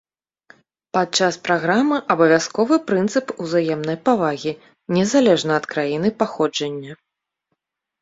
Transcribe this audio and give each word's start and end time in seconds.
Падчас 0.97 1.33
праграмы 1.47 1.97
абавязковы 2.15 2.75
прынцып 2.89 3.25
узаемнай 3.45 3.97
павагі, 4.11 4.53
незалежна 5.01 5.51
ад 5.63 5.73
краіны 5.75 6.07
паходжання. 6.23 6.93